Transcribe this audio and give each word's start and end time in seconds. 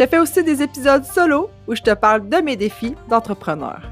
je 0.00 0.06
fais 0.06 0.18
aussi 0.18 0.42
des 0.42 0.62
épisodes 0.62 1.04
solo 1.04 1.50
où 1.68 1.74
je 1.74 1.82
te 1.82 1.92
parle 1.92 2.26
de 2.26 2.38
mes 2.38 2.56
défis 2.56 2.94
d'entrepreneur. 3.10 3.82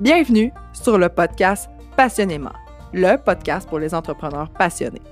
Bienvenue 0.00 0.52
sur 0.72 0.98
le 0.98 1.08
podcast 1.08 1.70
Passionnément, 1.96 2.52
le 2.92 3.16
podcast 3.16 3.68
pour 3.68 3.78
les 3.78 3.94
entrepreneurs 3.94 4.50
passionnés. 4.50 5.02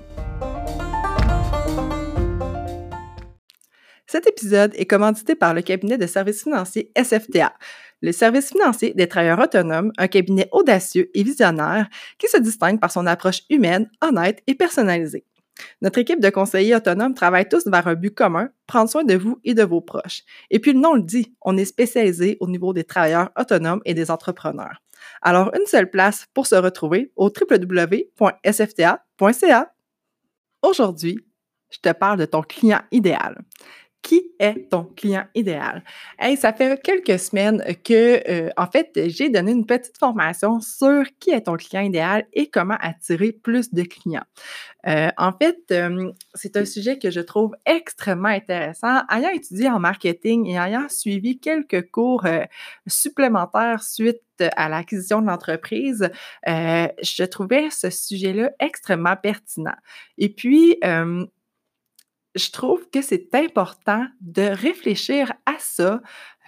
Cet 4.08 4.26
épisode 4.26 4.72
est 4.74 4.86
commandité 4.86 5.36
par 5.36 5.54
le 5.54 5.62
cabinet 5.62 5.98
de 5.98 6.06
services 6.08 6.42
financiers 6.42 6.90
SFTA, 7.00 7.54
le 8.02 8.10
service 8.10 8.48
financier 8.48 8.92
des 8.92 9.06
travailleurs 9.06 9.38
autonomes, 9.38 9.92
un 9.98 10.08
cabinet 10.08 10.48
audacieux 10.50 11.10
et 11.14 11.22
visionnaire 11.22 11.88
qui 12.18 12.26
se 12.26 12.38
distingue 12.38 12.80
par 12.80 12.90
son 12.90 13.06
approche 13.06 13.42
humaine, 13.50 13.88
honnête 14.02 14.42
et 14.48 14.56
personnalisée. 14.56 15.24
Notre 15.80 15.98
équipe 15.98 16.20
de 16.20 16.30
conseillers 16.30 16.74
autonomes 16.74 17.14
travaille 17.14 17.48
tous 17.48 17.66
vers 17.66 17.86
un 17.86 17.94
but 17.94 18.14
commun, 18.14 18.50
prendre 18.66 18.90
soin 18.90 19.04
de 19.04 19.14
vous 19.14 19.38
et 19.44 19.54
de 19.54 19.62
vos 19.62 19.80
proches. 19.80 20.22
Et 20.50 20.58
puis 20.58 20.72
le 20.72 20.80
nom 20.80 20.94
le 20.94 21.02
dit, 21.02 21.34
on 21.42 21.56
est 21.56 21.64
spécialisé 21.64 22.36
au 22.40 22.48
niveau 22.48 22.72
des 22.72 22.84
travailleurs 22.84 23.30
autonomes 23.38 23.80
et 23.84 23.94
des 23.94 24.10
entrepreneurs. 24.10 24.82
Alors, 25.22 25.52
une 25.54 25.66
seule 25.66 25.90
place 25.90 26.26
pour 26.34 26.46
se 26.46 26.54
retrouver 26.54 27.12
au 27.16 27.26
www.sfta.ca. 27.26 28.14
Aujourd'hui, 30.62 31.18
je 31.70 31.78
te 31.78 31.92
parle 31.92 32.18
de 32.18 32.24
ton 32.24 32.42
client 32.42 32.80
idéal 32.90 33.42
qui 34.04 34.30
est 34.38 34.68
ton 34.70 34.84
client 34.84 35.24
idéal? 35.34 35.82
Hey, 36.18 36.36
ça 36.36 36.52
fait 36.52 36.80
quelques 36.82 37.18
semaines 37.18 37.64
que, 37.82 38.22
euh, 38.30 38.50
en 38.58 38.66
fait, 38.66 38.90
j'ai 39.06 39.30
donné 39.30 39.50
une 39.52 39.64
petite 39.64 39.96
formation 39.98 40.60
sur 40.60 41.04
qui 41.18 41.30
est 41.30 41.40
ton 41.40 41.56
client 41.56 41.82
idéal 41.82 42.26
et 42.34 42.50
comment 42.50 42.76
attirer 42.80 43.32
plus 43.32 43.72
de 43.72 43.82
clients. 43.82 44.26
Euh, 44.86 45.08
en 45.16 45.32
fait, 45.32 45.56
euh, 45.72 46.12
c'est 46.34 46.58
un 46.58 46.66
sujet 46.66 46.98
que 46.98 47.10
je 47.10 47.20
trouve 47.20 47.56
extrêmement 47.64 48.28
intéressant. 48.28 49.00
Ayant 49.10 49.30
étudié 49.30 49.70
en 49.70 49.80
marketing 49.80 50.46
et 50.48 50.56
ayant 50.56 50.86
suivi 50.90 51.40
quelques 51.40 51.90
cours 51.90 52.26
supplémentaires 52.86 53.82
suite 53.82 54.20
à 54.38 54.68
l'acquisition 54.68 55.22
de 55.22 55.28
l'entreprise, 55.28 56.10
je 56.46 57.24
trouvais 57.24 57.70
ce 57.70 57.88
sujet-là 57.88 58.50
extrêmement 58.60 59.16
pertinent. 59.16 59.76
Et 60.18 60.28
puis, 60.28 60.76
je 62.34 62.50
trouve 62.50 62.88
que 62.90 63.02
c'est 63.02 63.34
important 63.34 64.06
de 64.20 64.42
réfléchir 64.42 65.32
à 65.46 65.54
ça, 65.58 66.00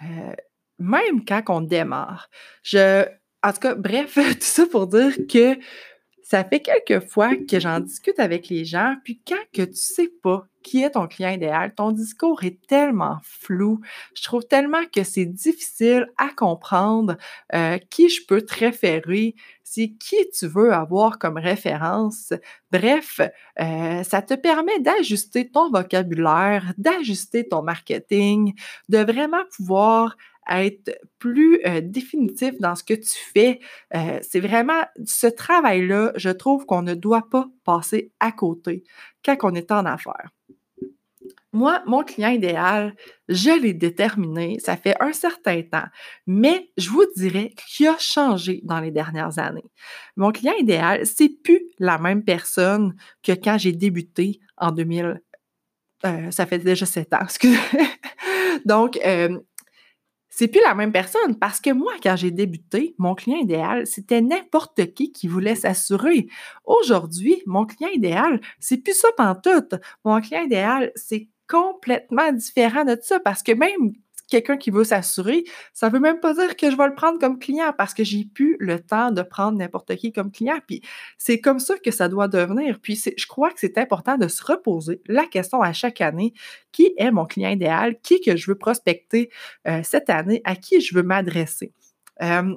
euh, 0.03 0.33
même 0.79 1.25
quand 1.25 1.43
on 1.49 1.61
démarre. 1.61 2.29
Je, 2.63 3.05
en 3.43 3.53
tout 3.53 3.59
cas, 3.59 3.75
bref, 3.75 4.13
tout 4.15 4.35
ça 4.39 4.65
pour 4.65 4.87
dire 4.87 5.15
que 5.29 5.57
ça 6.29 6.43
fait 6.43 6.59
quelques 6.59 7.07
fois 7.07 7.37
que 7.37 7.57
j'en 7.57 7.79
discute 7.79 8.19
avec 8.19 8.49
les 8.49 8.65
gens, 8.65 8.95
puis 9.05 9.21
quand 9.25 9.37
que 9.53 9.61
tu 9.61 9.77
sais 9.77 10.11
pas 10.21 10.45
qui 10.61 10.83
est 10.83 10.91
ton 10.91 11.07
client 11.07 11.29
idéal, 11.29 11.73
ton 11.73 11.93
discours 11.93 12.43
est 12.43 12.59
tellement 12.67 13.19
flou, 13.23 13.79
je 14.13 14.23
trouve 14.23 14.43
tellement 14.45 14.83
que 14.93 15.05
c'est 15.05 15.25
difficile 15.25 16.05
à 16.17 16.27
comprendre 16.27 17.15
euh, 17.55 17.77
qui 17.89 18.09
je 18.09 18.25
peux 18.27 18.41
te 18.41 18.53
référer, 18.55 19.35
c'est 19.63 19.93
qui 19.97 20.17
tu 20.37 20.47
veux 20.47 20.73
avoir 20.73 21.17
comme 21.17 21.37
référence. 21.37 22.33
Bref, 22.73 23.21
euh, 23.61 24.03
ça 24.03 24.21
te 24.21 24.33
permet 24.33 24.79
d'ajuster 24.81 25.49
ton 25.49 25.71
vocabulaire, 25.71 26.73
d'ajuster 26.77 27.47
ton 27.47 27.61
marketing, 27.61 28.53
de 28.89 28.97
vraiment 28.97 29.45
pouvoir 29.55 30.17
être 30.49 30.97
plus 31.19 31.59
euh, 31.65 31.81
définitif 31.81 32.53
dans 32.59 32.75
ce 32.75 32.83
que 32.83 32.93
tu 32.93 33.17
fais. 33.33 33.59
Euh, 33.95 34.19
c'est 34.21 34.39
vraiment 34.39 34.83
ce 35.05 35.27
travail-là, 35.27 36.13
je 36.15 36.29
trouve 36.29 36.65
qu'on 36.65 36.81
ne 36.81 36.93
doit 36.93 37.29
pas 37.29 37.47
passer 37.63 38.11
à 38.19 38.31
côté 38.31 38.83
quand 39.23 39.37
on 39.43 39.55
est 39.55 39.71
en 39.71 39.85
affaires. 39.85 40.29
Moi, 41.53 41.81
mon 41.87 42.03
client 42.03 42.29
idéal, 42.29 42.93
je 43.29 43.49
l'ai 43.49 43.73
déterminé, 43.73 44.57
ça 44.59 44.75
fait 44.77 44.95
un 44.99 45.13
certain 45.13 45.61
temps, 45.63 45.87
mais 46.27 46.69
je 46.77 46.89
vous 46.89 47.05
dirais 47.15 47.51
qu'il 47.55 47.87
a 47.87 47.97
changé 47.97 48.59
dans 48.63 48.79
les 48.79 48.91
dernières 48.91 49.39
années. 49.39 49.63
Mon 50.17 50.31
client 50.31 50.53
idéal, 50.59 51.05
c'est 51.05 51.29
plus 51.29 51.63
la 51.79 51.97
même 51.97 52.23
personne 52.23 52.95
que 53.23 53.31
quand 53.31 53.57
j'ai 53.57 53.71
débuté 53.71 54.39
en 54.57 54.71
2000. 54.71 55.21
Euh, 56.05 56.29
ça 56.29 56.45
fait 56.45 56.59
déjà 56.59 56.85
sept 56.85 57.11
ans, 57.13 57.23
excusez. 57.23 57.57
Donc, 58.65 58.99
c'est 60.37 60.47
plus 60.47 60.61
la 60.61 60.75
même 60.75 60.91
personne 60.91 61.35
parce 61.39 61.59
que 61.59 61.71
moi, 61.71 61.93
quand 62.03 62.15
j'ai 62.15 62.29
débuté, 62.29 62.93
mon 62.99 63.15
client 63.15 63.39
idéal, 63.39 63.87
c'était 63.87 64.21
n'importe 64.21 64.93
qui 64.93 65.11
qui 65.11 65.27
voulait 65.27 65.55
s'assurer. 65.55 66.27
Aujourd'hui, 66.63 67.41
mon 67.47 67.65
client 67.65 67.89
idéal, 67.91 68.39
c'est 68.59 68.77
plus 68.77 68.93
ça 68.93 69.07
pantoute. 69.17 69.73
Mon 70.05 70.21
client 70.21 70.43
idéal, 70.43 70.91
c'est 70.93 71.27
complètement 71.49 72.31
différent 72.33 72.85
de 72.85 72.95
ça 73.01 73.19
parce 73.19 73.41
que 73.41 73.51
même 73.53 73.93
quelqu'un 74.27 74.57
qui 74.57 74.71
veut 74.71 74.83
s'assurer, 74.83 75.43
ça 75.73 75.89
veut 75.89 75.99
même 75.99 76.19
pas 76.19 76.33
dire 76.33 76.55
que 76.55 76.69
je 76.69 76.77
vais 76.77 76.87
le 76.87 76.93
prendre 76.95 77.19
comme 77.19 77.39
client 77.39 77.73
parce 77.77 77.93
que 77.93 78.03
j'ai 78.03 78.25
plus 78.25 78.57
le 78.59 78.79
temps 78.79 79.11
de 79.11 79.21
prendre 79.21 79.57
n'importe 79.57 79.95
qui 79.95 80.11
comme 80.11 80.31
client. 80.31 80.59
Puis 80.67 80.81
c'est 81.17 81.39
comme 81.39 81.59
ça 81.59 81.77
que 81.77 81.91
ça 81.91 82.09
doit 82.09 82.27
devenir. 82.27 82.79
Puis 82.81 83.01
je 83.17 83.27
crois 83.27 83.49
que 83.51 83.59
c'est 83.59 83.77
important 83.77 84.17
de 84.17 84.27
se 84.27 84.43
reposer 84.43 85.01
la 85.07 85.25
question 85.25 85.61
à 85.61 85.73
chaque 85.73 86.01
année 86.01 86.33
qui 86.71 86.93
est 86.97 87.11
mon 87.11 87.25
client 87.25 87.49
idéal, 87.49 87.99
qui 88.01 88.21
que 88.21 88.35
je 88.35 88.51
veux 88.51 88.57
prospecter 88.57 89.29
euh, 89.67 89.81
cette 89.83 90.09
année, 90.09 90.41
à 90.43 90.55
qui 90.55 90.81
je 90.81 90.95
veux 90.95 91.03
m'adresser? 91.03 91.73
Euh, 92.21 92.55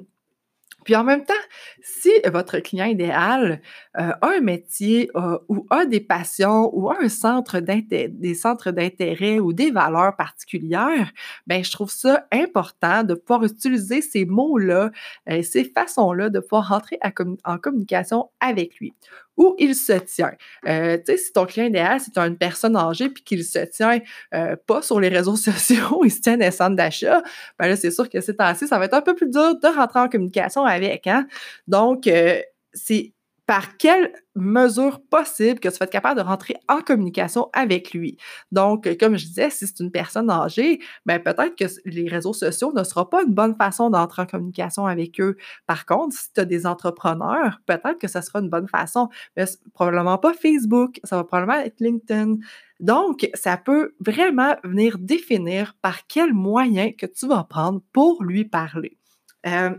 puis 0.83 0.95
en 0.95 1.03
même 1.03 1.25
temps, 1.25 1.33
si 1.81 2.09
votre 2.31 2.59
client 2.59 2.85
idéal 2.85 3.61
euh, 3.99 4.11
a 4.21 4.27
un 4.27 4.41
métier 4.41 5.09
euh, 5.15 5.37
ou 5.47 5.65
a 5.69 5.85
des 5.85 5.99
passions 5.99 6.69
ou 6.73 6.89
a 6.89 6.97
un 7.01 7.09
centre 7.09 7.59
des 7.59 8.35
centres 8.35 8.71
d'intérêt 8.71 9.39
ou 9.39 9.53
des 9.53 9.71
valeurs 9.71 10.15
particulières, 10.15 11.11
ben 11.47 11.63
je 11.63 11.71
trouve 11.71 11.91
ça 11.91 12.25
important 12.31 13.03
de 13.03 13.13
pouvoir 13.13 13.43
utiliser 13.43 14.01
ces 14.01 14.25
mots-là, 14.25 14.91
euh, 15.29 15.43
ces 15.43 15.65
façons-là 15.65 16.29
de 16.29 16.39
pouvoir 16.39 16.69
rentrer 16.69 16.99
en 17.43 17.57
communication 17.57 18.29
avec 18.39 18.75
lui 18.79 18.93
où 19.41 19.55
il 19.57 19.73
se 19.73 19.93
tient. 19.93 20.33
Euh, 20.67 20.97
tu 20.97 21.03
sais, 21.07 21.17
si 21.17 21.33
ton 21.33 21.47
client 21.47 21.65
idéal, 21.65 21.99
c'est 21.99 22.15
une 22.19 22.37
personne 22.37 22.75
âgée 22.75 23.09
puis 23.09 23.23
qu'il 23.23 23.43
se 23.43 23.57
tient 23.57 23.99
euh, 24.35 24.55
pas 24.67 24.83
sur 24.83 24.99
les 24.99 25.09
réseaux 25.09 25.35
sociaux, 25.49 26.03
il 26.05 26.11
se 26.11 26.21
tient 26.21 26.37
des 26.37 26.51
centres 26.51 26.75
d'achat, 26.75 27.23
ben 27.57 27.67
là, 27.67 27.75
c'est 27.75 27.89
sûr 27.89 28.07
que 28.07 28.21
c'est 28.21 28.39
assez, 28.39 28.67
ça 28.67 28.77
va 28.77 28.85
être 28.85 28.93
un 28.93 29.01
peu 29.01 29.15
plus 29.15 29.29
dur 29.29 29.59
de 29.59 29.75
rentrer 29.75 29.99
en 29.99 30.09
communication 30.09 30.63
avec. 30.63 31.07
Hein? 31.07 31.27
Donc, 31.67 32.05
euh, 32.05 32.39
c'est 32.73 33.13
par 33.51 33.75
quelle 33.75 34.13
mesure 34.33 35.01
possible 35.09 35.59
que 35.59 35.67
tu 35.67 35.77
vas 35.77 35.83
être 35.83 35.91
capable 35.91 36.21
de 36.21 36.25
rentrer 36.25 36.55
en 36.69 36.79
communication 36.79 37.49
avec 37.51 37.93
lui. 37.93 38.15
Donc, 38.53 38.87
comme 38.97 39.17
je 39.17 39.25
disais, 39.25 39.49
si 39.49 39.67
c'est 39.67 39.81
une 39.81 39.91
personne 39.91 40.29
âgée, 40.29 40.79
ben 41.05 41.19
peut-être 41.19 41.57
que 41.57 41.65
les 41.83 42.07
réseaux 42.07 42.31
sociaux 42.31 42.71
ne 42.73 42.81
seront 42.85 43.03
pas 43.03 43.23
une 43.23 43.33
bonne 43.33 43.57
façon 43.57 43.89
d'entrer 43.89 44.21
en 44.21 44.25
communication 44.25 44.85
avec 44.85 45.19
eux. 45.19 45.35
Par 45.67 45.85
contre, 45.85 46.15
si 46.15 46.31
tu 46.31 46.39
as 46.39 46.45
des 46.45 46.65
entrepreneurs, 46.65 47.59
peut-être 47.65 47.97
que 47.99 48.07
ce 48.07 48.21
sera 48.21 48.39
une 48.39 48.49
bonne 48.49 48.69
façon, 48.69 49.09
mais 49.35 49.43
probablement 49.73 50.17
pas 50.17 50.33
Facebook, 50.33 51.01
ça 51.03 51.17
va 51.17 51.25
probablement 51.25 51.59
être 51.59 51.81
LinkedIn. 51.81 52.37
Donc, 52.79 53.29
ça 53.33 53.57
peut 53.57 53.95
vraiment 53.99 54.55
venir 54.63 54.97
définir 54.97 55.75
par 55.81 56.07
quel 56.07 56.33
moyen 56.33 56.93
que 56.93 57.05
tu 57.05 57.27
vas 57.27 57.43
prendre 57.43 57.81
pour 57.91 58.23
lui 58.23 58.45
parler. 58.45 58.97
Euh, 59.45 59.71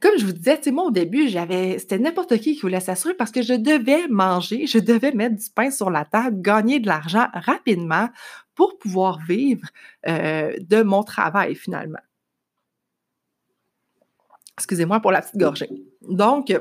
comme 0.00 0.18
je 0.18 0.24
vous 0.24 0.32
disais, 0.32 0.60
moi, 0.70 0.84
au 0.84 0.90
début, 0.90 1.28
j'avais, 1.28 1.78
c'était 1.78 1.98
n'importe 1.98 2.36
qui 2.38 2.54
qui 2.54 2.60
voulait 2.60 2.80
s'assurer 2.80 3.14
parce 3.14 3.30
que 3.30 3.42
je 3.42 3.54
devais 3.54 4.08
manger, 4.08 4.66
je 4.66 4.78
devais 4.78 5.12
mettre 5.12 5.36
du 5.36 5.50
pain 5.54 5.70
sur 5.70 5.90
la 5.90 6.04
table, 6.04 6.40
gagner 6.40 6.80
de 6.80 6.86
l'argent 6.86 7.28
rapidement 7.32 8.08
pour 8.54 8.78
pouvoir 8.78 9.18
vivre 9.26 9.68
euh, 10.06 10.52
de 10.60 10.82
mon 10.82 11.02
travail 11.02 11.54
finalement. 11.54 12.00
Excusez-moi 14.56 15.00
pour 15.00 15.12
la 15.12 15.22
petite 15.22 15.36
gorgée. 15.36 15.70
Donc, 16.02 16.52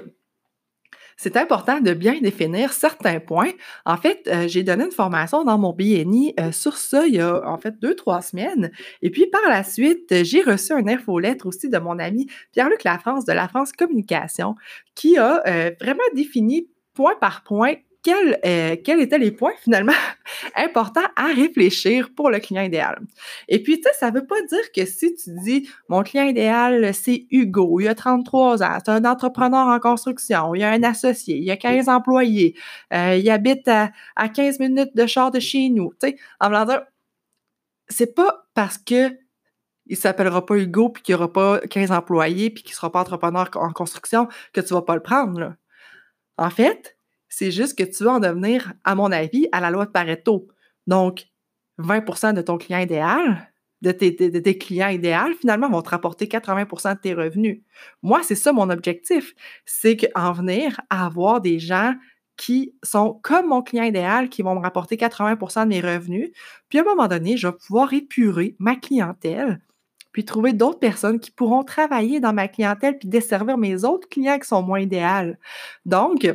c'est 1.17 1.35
important 1.35 1.81
de 1.81 1.93
bien 1.93 2.19
définir 2.21 2.71
certains 2.71 3.19
points. 3.19 3.51
En 3.85 3.97
fait, 3.97 4.27
euh, 4.27 4.47
j'ai 4.47 4.63
donné 4.63 4.85
une 4.85 4.91
formation 4.91 5.43
dans 5.43 5.57
mon 5.57 5.73
BNI 5.73 6.35
euh, 6.39 6.51
sur 6.51 6.77
ça 6.77 7.07
il 7.07 7.15
y 7.15 7.19
a 7.19 7.41
en 7.47 7.57
fait 7.57 7.79
deux, 7.79 7.95
trois 7.95 8.21
semaines. 8.21 8.71
Et 9.01 9.09
puis 9.09 9.25
par 9.27 9.41
la 9.49 9.63
suite, 9.63 10.23
j'ai 10.23 10.41
reçu 10.41 10.73
un 10.73 10.87
infolettre 10.87 11.47
aussi 11.47 11.69
de 11.69 11.77
mon 11.79 11.97
ami 11.97 12.27
Pierre-Luc 12.53 12.83
Lafrance 12.83 13.25
de 13.25 13.33
La 13.33 13.47
France 13.47 13.71
Communication 13.71 14.55
qui 14.93 15.17
a 15.17 15.41
euh, 15.47 15.71
vraiment 15.81 16.03
défini 16.13 16.69
point 16.93 17.15
par 17.19 17.43
point 17.43 17.73
quels, 18.03 18.39
euh, 18.45 18.75
quels 18.83 19.01
étaient 19.01 19.17
les 19.17 19.31
points 19.31 19.53
finalement 19.61 19.93
importants 20.55 21.07
à 21.15 21.27
réfléchir 21.27 22.09
pour 22.15 22.29
le 22.29 22.39
client 22.39 22.63
idéal? 22.63 22.99
Et 23.47 23.61
puis, 23.61 23.77
tu 23.77 23.83
sais, 23.83 23.93
ça 23.99 24.11
veut 24.11 24.25
pas 24.25 24.41
dire 24.41 24.71
que 24.73 24.85
si 24.85 25.15
tu 25.15 25.31
dis 25.43 25.69
mon 25.89 26.03
client 26.03 26.25
idéal, 26.25 26.93
c'est 26.93 27.27
Hugo, 27.31 27.79
il 27.79 27.87
a 27.87 27.95
33 27.95 28.63
ans, 28.63 28.77
c'est 28.83 28.91
un 28.91 29.05
entrepreneur 29.05 29.67
en 29.67 29.79
construction, 29.79 30.55
il 30.55 30.63
a 30.63 30.71
un 30.71 30.83
associé, 30.83 31.37
il 31.37 31.51
a 31.51 31.57
15 31.57 31.89
employés, 31.89 32.55
euh, 32.93 33.15
il 33.15 33.29
habite 33.29 33.67
à, 33.67 33.91
15 34.15 34.59
minutes 34.59 34.95
de 34.95 35.05
char 35.05 35.31
de 35.31 35.39
chez 35.39 35.69
nous. 35.69 35.91
Tu 35.99 36.09
sais, 36.09 36.17
en 36.39 36.49
blanc 36.49 36.65
c'est 37.89 38.15
pas 38.15 38.47
parce 38.53 38.77
que 38.77 39.17
il 39.85 39.95
s'appellera 39.95 40.45
pas 40.45 40.55
Hugo 40.55 40.89
puis 40.89 41.01
qu'il 41.01 41.15
aura 41.15 41.31
pas 41.31 41.59
15 41.59 41.91
employés 41.91 42.49
puis 42.49 42.63
qu'il 42.63 42.75
sera 42.75 42.91
pas 42.91 42.99
entrepreneur 42.99 43.49
en 43.55 43.71
construction 43.71 44.27
que 44.53 44.61
tu 44.61 44.73
vas 44.73 44.81
pas 44.81 44.95
le 44.95 45.01
prendre. 45.01 45.55
En 46.37 46.49
fait, 46.49 46.96
c'est 47.29 47.51
juste 47.51 47.77
que 47.77 47.83
tu 47.83 48.03
vas 48.03 48.13
en 48.13 48.19
devenir, 48.19 48.73
à 48.83 48.95
mon 48.95 49.11
avis, 49.11 49.47
à 49.51 49.59
la 49.59 49.69
loi 49.69 49.85
de 49.85 49.91
Pareto. 49.91 50.47
Donc, 50.87 51.27
20% 51.79 52.33
de 52.33 52.41
ton 52.41 52.57
client 52.57 52.79
idéal, 52.79 53.51
de 53.81 53.91
tes, 53.91 54.57
clients 54.57 54.89
idéaux, 54.89 55.35
finalement, 55.39 55.69
vont 55.69 55.81
te 55.81 55.89
rapporter 55.89 56.25
80% 56.25 56.95
de 56.95 56.99
tes 56.99 57.13
revenus. 57.13 57.61
Moi, 58.01 58.21
c'est 58.23 58.35
ça 58.35 58.51
mon 58.51 58.69
objectif. 58.69 59.35
C'est 59.65 59.97
qu'en 59.97 60.31
venir 60.31 60.79
à 60.89 61.05
avoir 61.05 61.41
des 61.41 61.59
gens 61.59 61.93
qui 62.37 62.75
sont 62.83 63.19
comme 63.23 63.47
mon 63.47 63.61
client 63.61 63.83
idéal, 63.83 64.29
qui 64.29 64.41
vont 64.43 64.55
me 64.55 64.61
rapporter 64.61 64.95
80% 64.95 65.63
de 65.63 65.69
mes 65.69 65.81
revenus. 65.81 66.31
Puis 66.69 66.79
à 66.79 66.81
un 66.81 66.85
moment 66.85 67.07
donné, 67.07 67.35
je 67.35 67.47
vais 67.47 67.53
pouvoir 67.53 67.93
épurer 67.93 68.55
ma 68.59 68.75
clientèle, 68.75 69.59
puis 70.11 70.23
trouver 70.23 70.53
d'autres 70.53 70.79
personnes 70.79 71.19
qui 71.19 71.31
pourront 71.31 71.63
travailler 71.63 72.19
dans 72.19 72.33
ma 72.33 72.47
clientèle, 72.47 72.97
puis 72.97 73.09
desservir 73.09 73.57
mes 73.57 73.83
autres 73.83 74.07
clients 74.07 74.37
qui 74.39 74.47
sont 74.47 74.61
moins 74.61 74.79
idéaux. 74.79 75.33
Donc, 75.85 76.27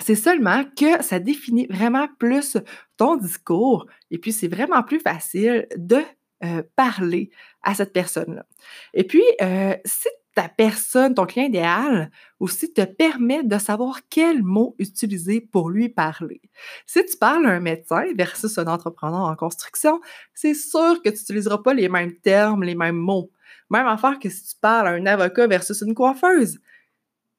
c'est 0.00 0.14
seulement 0.14 0.64
que 0.76 1.02
ça 1.02 1.18
définit 1.18 1.66
vraiment 1.68 2.08
plus 2.18 2.56
ton 2.96 3.16
discours 3.16 3.86
et 4.10 4.18
puis 4.18 4.32
c'est 4.32 4.48
vraiment 4.48 4.82
plus 4.82 5.00
facile 5.00 5.66
de 5.76 6.02
euh, 6.42 6.62
parler 6.76 7.30
à 7.62 7.74
cette 7.74 7.92
personne-là. 7.92 8.46
Et 8.94 9.04
puis, 9.04 9.22
euh, 9.42 9.74
si 9.84 10.08
ta 10.34 10.48
personne, 10.48 11.14
ton 11.14 11.26
client 11.26 11.46
idéal, 11.46 12.10
aussi 12.38 12.72
te 12.72 12.82
permet 12.82 13.42
de 13.42 13.58
savoir 13.58 14.00
quel 14.08 14.42
mot 14.42 14.74
utiliser 14.78 15.40
pour 15.40 15.70
lui 15.70 15.88
parler. 15.88 16.40
Si 16.86 17.04
tu 17.04 17.16
parles 17.18 17.46
à 17.46 17.50
un 17.50 17.60
médecin 17.60 18.04
versus 18.14 18.56
un 18.58 18.66
entrepreneur 18.66 19.22
en 19.22 19.36
construction, 19.36 20.00
c'est 20.34 20.54
sûr 20.54 21.02
que 21.04 21.10
tu 21.10 21.16
n'utiliseras 21.16 21.58
pas 21.58 21.74
les 21.74 21.88
mêmes 21.88 22.16
termes, 22.20 22.62
les 22.62 22.74
mêmes 22.76 22.96
mots. 22.96 23.30
Même 23.70 23.86
affaire 23.86 24.18
que 24.18 24.30
si 24.30 24.46
tu 24.46 24.54
parles 24.60 24.88
à 24.88 24.92
un 24.92 25.06
avocat 25.06 25.46
versus 25.46 25.82
une 25.82 25.94
coiffeuse 25.94 26.58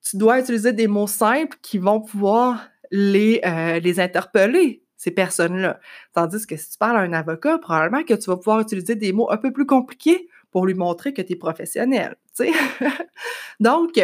tu 0.02 0.18
dois 0.18 0.40
utiliser 0.40 0.74
des 0.74 0.88
mots 0.88 1.08
simples 1.08 1.58
qui 1.62 1.78
vont 1.78 2.02
pouvoir 2.02 2.68
les, 2.92 3.42
euh, 3.46 3.80
les 3.80 4.00
interpeller, 4.00 4.84
ces 4.98 5.12
personnes-là. 5.12 5.80
Tandis 6.14 6.46
que 6.46 6.58
si 6.58 6.72
tu 6.72 6.78
parles 6.78 6.98
à 6.98 7.02
un 7.02 7.14
avocat, 7.14 7.58
probablement 7.60 8.04
que 8.04 8.14
tu 8.14 8.30
vas 8.30 8.38
pouvoir 8.38 8.60
utiliser 8.60 8.96
des 8.96 9.14
mots 9.14 9.32
un 9.32 9.38
peu 9.38 9.52
plus 9.52 9.66
compliqués 9.66 10.28
pour 10.52 10.66
lui 10.66 10.74
montrer 10.74 11.14
que 11.14 11.22
tu 11.22 11.34
es 11.34 11.36
professionnel. 11.36 12.16
Donc, 13.60 14.00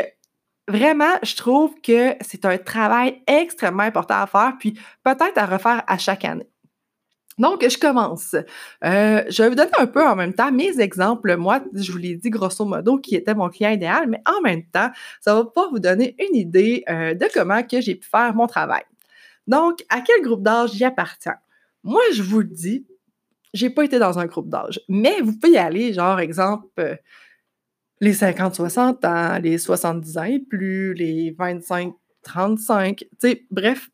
vraiment, 0.67 1.13
je 1.23 1.35
trouve 1.35 1.75
que 1.81 2.15
c'est 2.21 2.45
un 2.45 2.57
travail 2.57 3.21
extrêmement 3.27 3.83
important 3.83 4.21
à 4.21 4.27
faire, 4.27 4.53
puis 4.59 4.79
peut-être 5.03 5.37
à 5.37 5.45
refaire 5.45 5.83
à 5.87 5.97
chaque 5.97 6.25
année. 6.25 6.49
Donc, 7.37 7.67
je 7.67 7.77
commence. 7.77 8.33
Euh, 8.83 9.23
je 9.29 9.43
vais 9.43 9.49
vous 9.49 9.55
donner 9.55 9.71
un 9.77 9.85
peu 9.85 10.05
en 10.05 10.15
même 10.15 10.33
temps 10.33 10.51
mes 10.51 10.79
exemples. 10.79 11.37
Moi, 11.37 11.61
je 11.73 11.91
vous 11.91 11.97
l'ai 11.97 12.15
dit 12.15 12.29
grosso 12.29 12.65
modo 12.65 12.97
qui 12.97 13.15
était 13.15 13.35
mon 13.35 13.49
client 13.49 13.69
idéal, 13.69 14.07
mais 14.07 14.21
en 14.25 14.41
même 14.41 14.63
temps, 14.65 14.89
ça 15.21 15.35
va 15.35 15.45
pouvoir 15.45 15.69
vous 15.69 15.79
donner 15.79 16.15
une 16.19 16.35
idée 16.35 16.83
euh, 16.89 17.13
de 17.13 17.27
comment 17.33 17.61
que 17.63 17.79
j'ai 17.79 17.95
pu 17.95 18.07
faire 18.07 18.33
mon 18.33 18.47
travail. 18.47 18.83
Donc, 19.45 19.83
à 19.89 20.01
quel 20.01 20.21
groupe 20.21 20.41
d'âge 20.41 20.71
j'y 20.71 20.83
appartiens? 20.83 21.37
Moi, 21.83 22.01
je 22.13 22.23
vous 22.23 22.39
le 22.39 22.47
dis, 22.47 22.85
j'ai 23.53 23.69
pas 23.69 23.85
été 23.85 23.99
dans 23.99 24.19
un 24.19 24.25
groupe 24.25 24.49
d'âge, 24.49 24.81
mais 24.89 25.21
vous 25.21 25.37
pouvez 25.37 25.53
y 25.53 25.57
aller, 25.57 25.93
genre, 25.93 26.19
exemple, 26.19 26.67
euh, 26.79 26.95
les 28.01 28.13
50-60 28.13 29.05
ans, 29.05 29.39
les 29.39 29.57
70 29.57 30.17
ans 30.17 30.23
et 30.23 30.39
plus, 30.39 30.93
les 30.93 31.31
25-35, 31.31 32.97
tu 32.97 33.07
sais, 33.19 33.45
bref, 33.49 33.89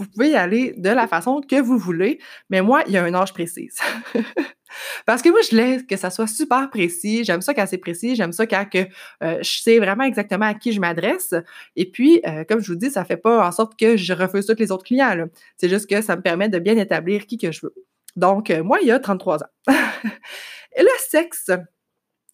vous 0.00 0.10
pouvez 0.10 0.30
y 0.30 0.34
aller 0.34 0.74
de 0.76 0.90
la 0.90 1.06
façon 1.06 1.40
que 1.40 1.60
vous 1.60 1.78
voulez, 1.78 2.18
mais 2.48 2.62
moi, 2.62 2.82
il 2.86 2.92
y 2.92 2.96
a 2.96 3.04
un 3.04 3.14
âge 3.14 3.32
précis. 3.32 3.68
Parce 5.06 5.20
que 5.20 5.28
moi, 5.28 5.40
je 5.48 5.56
laisse 5.56 5.82
que 5.82 5.96
ça 5.96 6.10
soit 6.10 6.26
super 6.26 6.70
précis. 6.70 7.24
J'aime 7.24 7.40
ça 7.40 7.54
quand 7.54 7.66
c'est 7.66 7.78
précis. 7.78 8.14
J'aime 8.14 8.32
ça 8.32 8.46
quand 8.46 8.64
que, 8.70 8.86
euh, 9.22 9.38
je 9.42 9.60
sais 9.62 9.78
vraiment 9.78 10.04
exactement 10.04 10.46
à 10.46 10.54
qui 10.54 10.72
je 10.72 10.80
m'adresse. 10.80 11.34
Et 11.76 11.90
puis, 11.90 12.20
euh, 12.26 12.44
comme 12.48 12.60
je 12.60 12.72
vous 12.72 12.78
dis, 12.78 12.90
ça 12.90 13.04
fait 13.04 13.16
pas 13.16 13.46
en 13.46 13.52
sorte 13.52 13.78
que 13.78 13.96
je 13.96 14.12
refuse 14.12 14.46
tous 14.46 14.58
les 14.58 14.70
autres 14.70 14.84
clients. 14.84 15.26
C'est 15.56 15.68
juste 15.68 15.88
que 15.88 16.00
ça 16.02 16.16
me 16.16 16.22
permet 16.22 16.48
de 16.48 16.58
bien 16.58 16.76
établir 16.76 17.26
qui 17.26 17.36
que 17.36 17.52
je 17.52 17.62
veux. 17.62 17.74
Donc, 18.16 18.50
euh, 18.50 18.62
moi, 18.62 18.78
il 18.80 18.88
y 18.88 18.92
a 18.92 18.98
33 18.98 19.42
ans. 19.42 19.48
Et 20.76 20.82
le 20.82 20.88
sexe, 21.08 21.50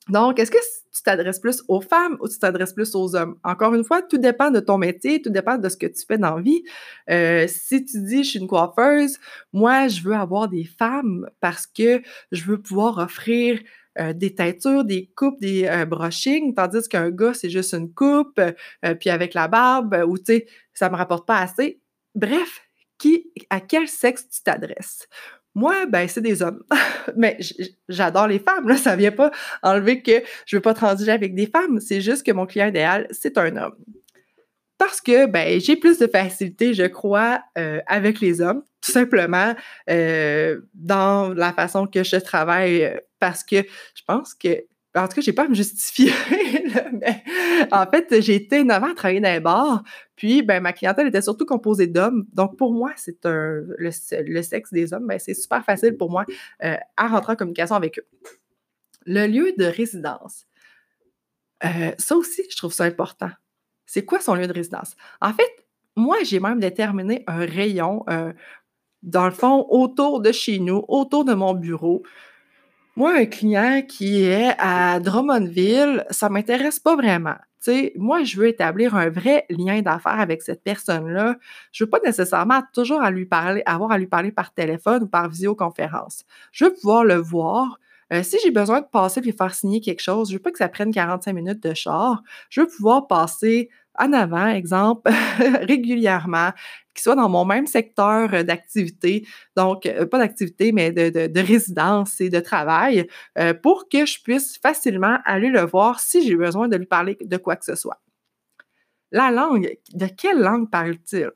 donc, 0.09 0.39
est-ce 0.39 0.51
que 0.53 0.59
tu 0.95 1.03
t'adresses 1.03 1.41
plus 1.41 1.63
aux 1.67 1.81
femmes 1.81 2.17
ou 2.21 2.29
tu 2.29 2.39
t'adresses 2.39 2.73
plus 2.73 2.95
aux 2.95 3.17
hommes? 3.17 3.37
Encore 3.43 3.75
une 3.75 3.85
fois, 3.85 4.03
tout 4.03 4.19
dépend 4.19 4.51
de 4.51 4.61
ton 4.61 4.79
métier, 4.79 5.21
tout 5.21 5.31
dépend 5.31 5.59
de 5.59 5.69
ce 5.69 5.77
que 5.77 5.87
tu 5.87 6.05
fais 6.07 6.17
dans 6.17 6.37
la 6.37 6.43
vie. 6.43 6.63
Euh, 7.11 7.47
si 7.49 7.85
tu 7.85 8.01
dis, 8.03 8.23
je 8.23 8.31
suis 8.31 8.39
une 8.39 8.47
coiffeuse, 8.47 9.19
moi, 9.53 9.89
je 9.89 10.03
veux 10.03 10.15
avoir 10.15 10.49
des 10.49 10.65
femmes 10.65 11.29
parce 11.41 11.67
que 11.67 12.03
je 12.31 12.45
veux 12.45 12.59
pouvoir 12.59 12.99
offrir 12.99 13.59
euh, 13.99 14.13
des 14.13 14.35
teintures, 14.35 14.85
des 14.85 15.11
coupes, 15.17 15.41
des 15.41 15.65
euh, 15.67 15.85
brushings, 15.87 16.55
tandis 16.55 16.89
qu'un 16.89 17.11
gars, 17.11 17.35
c'est 17.35 17.51
juste 17.51 17.75
une 17.75 17.93
coupe, 17.93 18.41
puis 19.01 19.11
avec 19.11 19.35
la 19.35 19.49
barbe, 19.49 20.05
ou 20.07 20.19
tu 20.19 20.25
sais, 20.27 20.47
ça 20.73 20.89
me 20.89 20.97
rapporte 20.97 21.27
pas 21.27 21.39
assez. 21.39 21.81
Bref, 22.15 22.61
qui, 22.99 23.33
à 23.51 23.61
quel 23.61 23.89
sexe 23.89 24.29
tu 24.29 24.43
t'adresses? 24.43 25.09
Moi, 25.55 25.87
ben, 25.87 26.07
c'est 26.07 26.21
des 26.21 26.43
hommes. 26.43 26.63
Mais 27.17 27.39
j'adore 27.89 28.27
les 28.29 28.39
femmes, 28.39 28.69
là. 28.69 28.77
Ça 28.77 28.97
vient 28.97 29.13
pas 29.13 29.31
enlever 29.63 30.03
que 30.03 30.23
je 30.47 30.57
veux 30.57 30.63
pas 30.63 30.75
transiger 30.75 31.13
avec 31.13 31.35
des 31.35 31.47
femmes. 31.47 31.81
C'est 31.81 32.01
juste 32.01 32.25
que 32.25 32.33
mon 32.33 32.47
client 32.47 32.69
idéal, 32.69 33.07
c'est 33.11 33.39
un 33.39 33.57
homme. 33.57 33.77
Parce 34.79 35.01
que, 35.01 35.27
ben, 35.27 35.59
j'ai 35.61 35.77
plus 35.77 35.99
de 35.99 36.07
facilité, 36.07 36.75
je 36.75 36.85
crois, 36.85 37.41
euh, 37.57 37.81
avec 37.87 38.21
les 38.21 38.41
hommes, 38.43 38.63
tout 38.83 38.93
simplement, 38.93 39.55
euh, 39.89 40.61
dans 40.75 41.33
la 41.33 41.53
façon 41.53 41.87
que 41.87 42.05
je 42.05 42.17
travaille, 42.17 42.85
euh, 42.85 42.97
parce 43.19 43.43
que 43.43 43.57
je 43.57 44.03
pense 44.07 44.35
que 44.35 44.65
en 44.97 45.09
tout 45.09 45.17
cas, 45.17 45.21
j'ai 45.21 45.33
pas 45.33 45.45
à 45.45 45.49
me 45.49 45.55
justifier, 45.55 46.11
mais 46.93 47.23
en 47.71 47.87
fait, 47.87 48.21
j'ai 48.21 48.35
été 48.35 48.65
9 48.65 48.83
ans 48.83 48.91
à 48.91 48.95
travailler 48.95 49.21
dans 49.21 49.33
les 49.33 49.41
bars, 49.41 49.83
puis 50.17 50.43
ben, 50.43 50.63
ma 50.63 50.73
clientèle 50.73 51.09
était 51.09 51.23
surtout 51.23 51.45
composée 51.45 51.87
d'hommes. 51.87 52.27
Donc, 52.33 52.57
pour 52.57 52.73
moi, 52.73 52.93
c'est 52.97 53.19
le, 53.25 53.91
sexe 54.43 54.73
des 54.73 54.93
hommes, 54.95 55.07
ben, 55.07 55.19
c'est 55.19 55.35
super 55.35 55.65
facile 55.65 55.97
pour 55.97 56.11
moi 56.11 56.25
euh, 56.65 56.77
à 56.97 57.09
rentrer 57.09 57.35
en 57.35 57.37
communication 57.37 57.77
avec 57.77 57.99
eux. 57.99 58.07
Le 59.05 59.27
lieu 59.27 59.53
de 59.57 59.65
résidence. 59.65 60.47
Euh, 61.65 61.93
ça 61.99 62.17
aussi, 62.17 62.43
je 62.51 62.57
trouve 62.57 62.73
ça 62.73 62.85
important. 62.85 63.31
C'est 63.87 64.05
quoi 64.05 64.21
son 64.21 64.35
lieu 64.35 64.47
de 64.47 64.53
résidence? 64.53 64.97
En 65.21 65.33
fait, 65.33 65.51
moi, 65.95 66.17
j'ai 66.25 66.41
même 66.41 66.61
déterminé 66.61 67.25
un 67.27 67.47
rayon, 67.47 68.05
euh, 68.11 68.33
dans 69.03 69.25
le 69.25 69.31
fond, 69.31 69.67
autour 69.71 70.21
de 70.21 70.33
chez 70.33 70.59
nous, 70.59 70.85
autour 70.89 71.25
de 71.25 71.35
mon 71.35 71.55
bureau, 71.55 72.03
moi, 72.97 73.15
un 73.15 73.27
client 73.27 73.83
qui 73.87 74.25
est 74.25 74.55
à 74.59 75.01
Drummondville, 75.01 76.07
ça 76.11 76.31
m'intéresse 76.31 76.81
pas 76.81 76.97
vraiment. 76.97 77.37
sais, 77.61 77.93
moi, 77.97 78.25
je 78.25 78.39
veux 78.39 78.49
établir 78.49 78.95
un 78.95 79.11
vrai 79.11 79.45
lien 79.51 79.83
d'affaires 79.83 80.19
avec 80.19 80.43
cette 80.43 80.63
personne-là. 80.65 81.37
Je 81.73 81.85
veux 81.85 81.91
pas 81.91 82.01
nécessairement 82.05 82.63
toujours 82.73 83.03
avoir 83.03 83.93
à 83.93 83.99
lui 83.99 84.07
parler 84.07 84.33
par 84.33 84.53
téléphone 84.55 85.03
ou 85.05 85.09
par 85.09 85.29
visioconférence. 85.29 86.25
Je 86.53 86.65
veux 86.65 86.73
pouvoir 86.73 87.05
le 87.05 87.17
voir. 87.17 87.79
Euh, 88.13 88.23
si 88.23 88.39
j'ai 88.43 88.51
besoin 88.51 88.81
de 88.81 88.87
passer 88.87 89.21
et 89.25 89.33
faire 89.33 89.55
signer 89.55 89.81
quelque 89.81 90.01
chose, 90.01 90.29
je 90.31 90.35
veux 90.35 90.43
pas 90.43 90.53
que 90.53 90.59
ça 90.59 90.69
prenne 90.69 90.93
45 90.93 91.33
minutes 91.33 91.63
de 91.63 91.75
char. 91.75 92.23
Je 92.49 92.63
veux 92.63 92.69
pouvoir 92.69 93.09
passer 93.09 93.69
en 93.99 94.13
avant, 94.13 94.49
exemple, 94.49 95.11
régulièrement, 95.63 96.51
qui 96.97 97.03
soit 97.03 97.15
dans 97.15 97.29
mon 97.29 97.45
même 97.45 97.67
secteur 97.67 98.33
euh, 98.33 98.43
d'activité, 98.43 99.27
donc 99.57 99.87
euh, 99.87 100.07
pas 100.07 100.19
d'activité, 100.19 100.73
mais 100.73 100.91
de, 100.91 101.41
résidence 101.41 102.21
et 102.21 102.31
de 102.31 102.41
travail, 102.41 103.07
euh, 103.39 103.55
pour 103.55 103.89
que 103.89 104.07
je 104.07 104.23
puisse 104.23 104.59
facilement 104.59 105.19
aller 105.25 105.51
le 105.51 105.61
voir 105.61 106.01
si 106.01 106.27
j'ai 106.27 106.35
besoin 106.35 106.69
de 106.69 106.77
lui 106.77 106.87
parler 106.87 107.17
de 107.21 107.37
quoi 107.37 107.57
que 107.57 107.65
ce 107.65 107.75
soit. 107.75 108.01
La 109.13 109.31
langue, 109.31 109.77
de 109.95 110.07
quelle 110.07 110.41
langue 110.41 110.71
parle-t-il? 110.71 111.31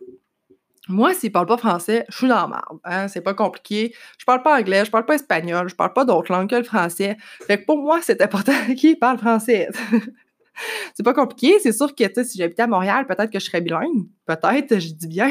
Moi, 0.89 1.15
s'il 1.15 1.29
ne 1.29 1.33
parle 1.35 1.47
pas 1.47 1.57
français, 1.57 2.05
je 2.09 2.17
suis 2.17 2.27
dans 2.27 2.35
la 2.35 2.47
marde. 2.49 2.79
Hein? 2.83 3.07
C'est 3.07 3.21
pas 3.21 3.35
compliqué. 3.35 3.95
Je 4.19 4.25
parle 4.25 4.43
pas 4.43 4.59
anglais, 4.59 4.85
je 4.85 4.91
parle 4.91 5.07
pas 5.07 5.15
espagnol, 5.15 5.69
je 5.69 5.77
parle 5.77 5.93
pas 5.93 6.05
d'autres 6.05 6.33
langues 6.33 6.51
que 6.51 6.57
le 6.57 6.65
français. 6.65 7.17
Fait 7.47 7.61
que 7.61 7.65
pour 7.67 7.79
moi, 7.79 8.01
c'est 8.03 8.21
important 8.21 8.53
qu'il 8.77 8.99
parle 8.99 9.19
français. 9.19 9.69
c'est 11.01 11.05
pas 11.05 11.15
compliqué. 11.15 11.59
C'est 11.61 11.73
sûr 11.73 11.95
que, 11.95 12.25
si 12.25 12.37
j'habitais 12.39 12.63
à 12.63 12.67
Montréal, 12.67 13.07
peut-être 13.07 13.31
que 13.31 13.39
je 13.39 13.47
serais 13.47 13.61
bilingue. 13.61 14.07
Peut-être, 14.27 14.79
je 14.79 14.93
dis 14.93 15.09
bien. 15.09 15.31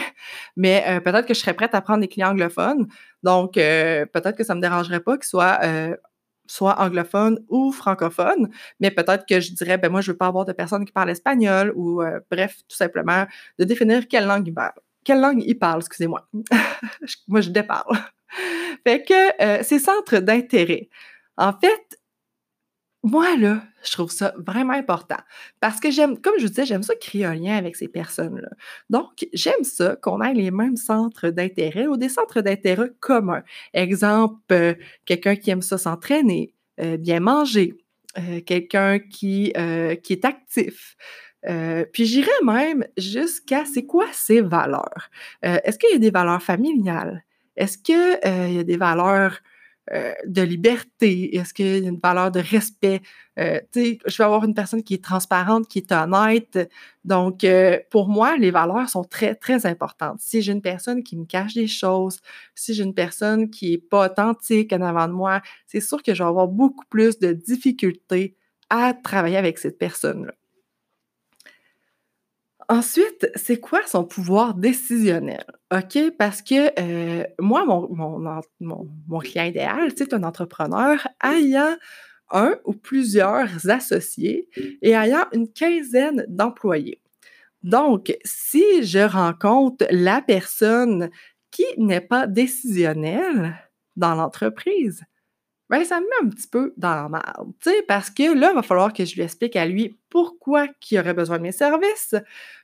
Mais 0.56 0.84
euh, 0.88 1.00
peut-être 1.00 1.28
que 1.28 1.34
je 1.34 1.40
serais 1.40 1.54
prête 1.54 1.76
à 1.76 1.82
prendre 1.82 2.02
des 2.02 2.08
clients 2.08 2.32
anglophones. 2.32 2.88
Donc, 3.24 3.58
euh, 3.58 4.06
peut-être 4.06 4.36
que 4.36 4.44
ça 4.44 4.56
me 4.56 4.62
dérangerait 4.62 5.02
pas 5.02 5.18
qu'ils 5.18 5.28
soient 5.28 5.60
euh, 5.64 5.96
soit 6.48 6.82
anglophone 6.82 7.40
ou 7.48 7.72
francophone, 7.72 8.50
mais 8.80 8.90
peut-être 8.90 9.28
que 9.28 9.40
je 9.40 9.54
dirais, 9.54 9.78
ben 9.78 9.92
moi, 9.92 10.02
je 10.02 10.12
veux 10.12 10.18
pas 10.18 10.26
avoir 10.26 10.46
de 10.46 10.52
personnes 10.52 10.84
qui 10.84 10.92
parlent 10.92 11.12
espagnol 11.12 11.72
ou, 11.76 12.02
bref, 12.32 12.58
tout 12.68 12.76
simplement, 12.76 13.28
de 13.60 13.66
définir 13.66 14.08
quelle 14.08 14.26
langue 14.26 14.48
ils 14.48 14.54
parlent 14.54 14.74
quelle 15.10 15.22
langue 15.22 15.44
il 15.44 15.58
parle, 15.58 15.80
excusez-moi. 15.80 16.28
Moi, 17.28 17.42
je 17.42 17.50
déparle. 17.50 17.98
fait 18.86 19.04
que 19.04 19.44
euh, 19.44 19.64
ces 19.64 19.80
centres 19.80 20.20
d'intérêt. 20.20 20.90
En 21.38 21.54
fait, 21.54 21.99
moi, 23.04 23.38
là, 23.38 23.64
je 23.84 23.92
trouve 23.92 24.12
ça 24.12 24.34
vraiment 24.38 24.74
important 24.74 25.20
parce 25.62 25.80
que 25.80 25.90
j'aime, 25.90 26.20
comme 26.20 26.34
je 26.38 26.44
vous 26.44 26.50
disais, 26.50 26.66
j'aime 26.66 26.84
ça 26.84 26.96
créer 26.96 27.24
un 27.24 27.36
lien 27.36 27.56
avec 27.56 27.78
ces 27.78 27.88
personnes-là. 27.88 28.50
Donc, 28.90 29.26
j'aime 29.34 29.64
ça 29.64 29.96
qu'on 29.96 30.22
ait 30.22 30.34
les 30.34 30.52
mêmes 30.52 30.76
centres 30.76 31.30
d'intérêt 31.30 31.88
ou 31.88 31.96
des 31.96 32.10
centres 32.10 32.42
d'intérêt 32.42 32.92
communs. 33.00 33.44
Exemple, 33.74 34.36
euh, 34.52 34.74
quelqu'un 35.06 35.38
qui 35.38 35.50
aime 35.50 35.62
ça 35.62 35.78
s'entraîner, 35.78 36.54
euh, 36.82 36.98
bien 36.98 37.22
manger, 37.22 37.78
euh, 38.18 38.42
quelqu'un 38.42 39.00
qui, 39.00 39.54
est 39.56 40.26
actif. 40.26 40.98
puis 41.94 42.06
j'irais 42.06 42.44
même 42.44 42.86
jusqu'à 42.98 43.64
c'est 43.64 43.86
quoi 43.86 44.08
ses 44.12 44.42
valeurs? 44.42 45.10
Est-ce 45.42 45.80
qu'il 45.80 45.92
y 45.92 45.96
a 45.96 46.00
des 46.00 46.12
valeurs 46.12 46.44
familiales? 46.44 47.24
Est-ce 47.56 47.78
qu'il 47.78 48.20
y 48.56 48.60
a 48.60 48.64
des 48.64 48.78
valeurs 48.78 49.40
euh, 49.92 50.14
de 50.26 50.42
liberté? 50.42 51.36
Est-ce 51.36 51.54
qu'il 51.54 51.66
y 51.66 51.86
a 51.86 51.90
une 51.90 52.00
valeur 52.00 52.32
de 52.32 52.40
respect? 52.40 53.02
Euh, 53.40 53.60
je 53.76 54.18
vais 54.18 54.24
avoir 54.24 54.44
une 54.44 54.54
personne 54.54 54.84
qui 54.84 54.94
est 54.94 55.04
transparente, 55.04 55.68
qui 55.68 55.80
est 55.80 55.92
honnête. 55.92 56.70
Donc, 57.06 57.44
euh, 57.44 57.80
pour 57.90 58.08
moi, 58.10 58.38
les 58.38 58.52
valeurs 58.52 58.90
sont 58.90 59.04
très, 59.04 59.36
très 59.36 59.66
importantes. 59.66 60.20
Si 60.20 60.42
j'ai 60.42 60.52
une 60.52 60.62
personne 60.62 61.04
qui 61.04 61.18
me 61.18 61.26
cache 61.26 61.54
des 61.54 61.68
choses, 61.68 62.20
si 62.56 62.74
j'ai 62.74 62.84
une 62.84 62.94
personne 62.94 63.50
qui 63.50 63.72
n'est 63.72 63.78
pas 63.78 64.06
authentique 64.08 64.74
en 64.74 64.82
avant 64.82 65.08
de 65.08 65.14
moi, 65.14 65.42
c'est 65.66 65.82
sûr 65.82 66.04
que 66.04 66.14
je 66.14 66.24
vais 66.24 66.30
avoir 66.30 66.48
beaucoup 66.48 66.86
plus 66.90 67.20
de 67.20 67.34
difficultés 67.34 68.36
à 68.70 68.94
travailler 68.94 69.38
avec 69.38 69.58
cette 69.58 69.78
personne-là. 69.78 70.34
Ensuite, 72.72 73.32
c'est 73.34 73.60
quoi 73.60 73.82
son 73.88 74.04
pouvoir 74.04 74.54
décisionnel? 74.54 75.44
OK? 75.74 75.98
Parce 76.20 76.44
que 76.44 76.70
euh, 76.80 77.24
moi, 77.40 77.66
mon, 77.66 79.20
client 79.20 79.46
idéal, 79.46 79.92
c'est 79.98 80.14
un 80.14 80.22
entrepreneur 80.22 81.08
ayant 81.24 81.76
un 82.30 82.56
ou 82.66 82.74
plusieurs 82.74 83.68
associés 83.68 84.48
et 84.84 84.92
ayant 84.92 85.26
une 85.34 85.52
quinzaine 85.52 86.24
d'employés. 86.28 87.02
Donc, 87.64 88.16
si 88.24 88.84
je 88.84 89.00
rencontre 89.00 89.88
la 89.90 90.22
personne 90.22 91.10
qui 91.50 91.66
n'est 91.78 92.02
pas 92.02 92.28
décisionnelle 92.28 93.56
dans 93.96 94.14
l'entreprise, 94.14 95.04
ben, 95.70 95.84
ça 95.86 96.00
me 96.00 96.06
met 96.06 96.28
un 96.28 96.30
petit 96.30 96.48
peu 96.48 96.74
dans 96.78 96.96
la 96.96 97.10
merde, 97.10 97.54
parce 97.88 98.10
que 98.10 98.34
là, 98.34 98.50
il 98.52 98.56
va 98.56 98.64
falloir 98.64 98.92
que 98.92 99.06
je 99.06 99.16
lui 99.16 99.22
explique 99.22 99.56
à 99.56 99.68
lui 99.68 100.00
pourquoi 100.10 100.68
il 100.90 101.00
aurait 101.00 101.14
besoin 101.14 101.38
de 101.38 101.44
mes 101.44 101.52
services, 101.52 102.16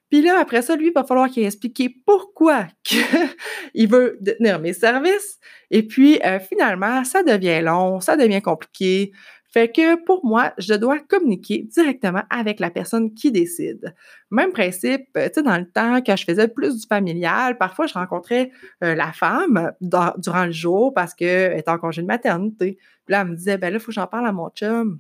puis 0.10 0.22
là, 0.22 0.40
après 0.40 0.62
ça, 0.62 0.76
lui, 0.76 0.88
il 0.88 0.94
va 0.94 1.04
falloir 1.04 1.30
qu'il 1.30 1.44
explique 1.44 2.04
pourquoi 2.06 2.68
il 3.74 3.90
veut 3.90 4.18
détenir 4.22 4.60
mes 4.60 4.74
services. 4.74 5.40
Et 5.72 5.84
puis, 5.84 6.20
euh, 6.24 6.40
finalement, 6.40 7.04
ça 7.04 7.24
devient 7.24 7.62
long, 7.62 8.00
ça 8.00 8.16
devient 8.16 8.42
compliqué. 8.42 9.12
Fait 9.56 9.72
que 9.72 9.96
pour 10.04 10.26
moi, 10.26 10.54
je 10.58 10.74
dois 10.74 11.00
communiquer 11.00 11.64
directement 11.64 12.24
avec 12.30 12.60
la 12.60 12.70
personne 12.70 13.14
qui 13.14 13.32
décide. 13.32 13.96
Même 14.30 14.52
principe, 14.52 15.08
euh, 15.16 15.28
tu 15.30 15.36
sais, 15.36 15.44
dans 15.44 15.58
le 15.58 15.66
temps, 15.66 16.02
quand 16.06 16.18
je 16.18 16.26
faisais 16.26 16.50
plus 16.50 16.82
du 16.82 16.86
familial, 16.86 17.58
parfois 17.58 17.88
je 17.88 17.94
rencontrais 17.94 18.52
euh, 18.84 18.96
la 18.96 19.14
femme 19.14 19.72
durant 19.80 20.46
le 20.46 20.52
jour 20.52 20.94
parce 20.94 21.14
qu'elle 21.14 21.58
était 21.58 21.72
en 21.72 21.78
congé 21.78 22.02
de 22.02 22.08
maternité. 22.08 22.78
Puis 23.06 23.14
là, 23.14 23.22
elle 23.22 23.30
me 23.30 23.36
disait, 23.38 23.58
ben 23.58 23.70
là, 23.70 23.78
il 23.78 23.80
faut 23.80 23.88
que 23.88 23.94
j'en 23.94 24.08
parle 24.08 24.28
à 24.28 24.34
mon 24.34 24.50
chum. 24.50 25.00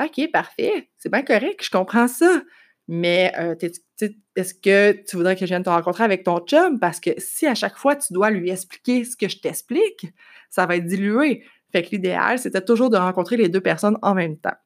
OK, 0.00 0.30
parfait, 0.32 0.88
c'est 0.96 1.10
bien 1.10 1.22
correct, 1.22 1.60
je 1.60 1.70
comprends 1.70 2.06
ça. 2.06 2.42
Mais 2.88 3.32
est-ce 4.34 4.54
que 4.54 4.92
tu 5.04 5.16
voudrais 5.16 5.34
que 5.34 5.40
je 5.40 5.46
vienne 5.46 5.62
te 5.62 5.68
rencontrer 5.68 6.04
avec 6.04 6.24
ton 6.24 6.38
chum? 6.40 6.80
Parce 6.80 7.00
que 7.00 7.10
si 7.18 7.46
à 7.46 7.54
chaque 7.54 7.76
fois 7.76 7.94
tu 7.96 8.12
dois 8.12 8.30
lui 8.30 8.50
expliquer 8.50 9.04
ce 9.04 9.16
que 9.16 9.28
je 9.28 9.38
t'explique, 9.38 10.06
ça 10.48 10.66
va 10.66 10.76
être 10.76 10.86
dilué. 10.86 11.44
Fait 11.70 11.82
que 11.82 11.90
l'idéal, 11.90 12.38
c'était 12.38 12.62
toujours 12.62 12.88
de 12.88 12.96
rencontrer 12.96 13.36
les 13.36 13.48
deux 13.48 13.60
personnes 13.60 13.98
en 14.00 14.14
même 14.14 14.38
temps. 14.38 14.56